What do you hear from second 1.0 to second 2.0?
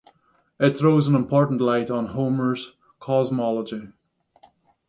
an important light